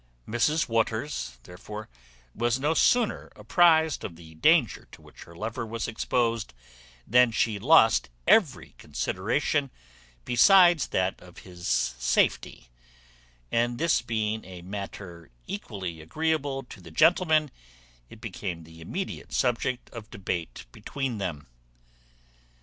Mrs 0.27 0.67
Waters, 0.67 1.37
therefore, 1.43 1.87
was 2.33 2.59
no 2.59 2.73
sooner 2.73 3.31
apprized 3.35 4.03
of 4.03 4.15
the 4.15 4.33
danger 4.33 4.87
to 4.91 4.99
which 4.99 5.25
her 5.25 5.35
lover 5.35 5.63
was 5.63 5.87
exposed, 5.87 6.55
than 7.05 7.29
she 7.29 7.59
lost 7.59 8.09
every 8.25 8.73
consideration 8.79 9.69
besides 10.25 10.87
that 10.87 11.21
of 11.21 11.37
his 11.45 11.67
safety; 11.67 12.71
and 13.51 13.77
this 13.77 14.01
being 14.01 14.43
a 14.43 14.63
matter 14.63 15.29
equally 15.45 16.01
agreeable 16.01 16.63
to 16.63 16.81
the 16.81 16.89
gentleman, 16.89 17.51
it 18.09 18.19
became 18.19 18.63
the 18.63 18.81
immediate 18.81 19.31
subject 19.31 19.87
of 19.91 20.09
debate 20.09 20.65
between 20.71 21.19
them. 21.19 21.45